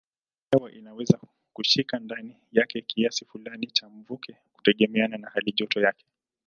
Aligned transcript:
Hewa 0.51 0.71
inaweza 0.71 1.19
kushika 1.53 1.99
ndani 1.99 2.37
yake 2.51 2.81
kiasi 2.81 3.25
fulani 3.25 3.67
cha 3.67 3.89
mvuke 3.89 4.37
kutegemeana 4.53 5.17
na 5.17 5.29
halijoto 5.29 5.81
yake. 5.81 6.05